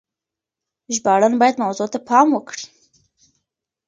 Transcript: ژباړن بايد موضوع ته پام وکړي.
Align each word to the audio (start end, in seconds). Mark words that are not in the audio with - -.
ژباړن 0.95 1.33
بايد 1.41 1.55
موضوع 1.63 1.87
ته 1.93 1.99
پام 2.09 2.27
وکړي. 2.33 2.65